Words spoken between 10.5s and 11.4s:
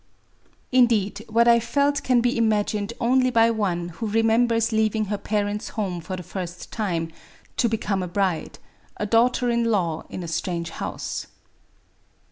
house.